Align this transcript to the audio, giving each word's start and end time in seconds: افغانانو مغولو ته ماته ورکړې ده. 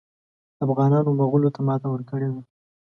افغانانو 0.65 1.17
مغولو 1.19 1.53
ته 1.55 1.61
ماته 1.67 1.87
ورکړې 1.89 2.27
ده. 2.33 2.41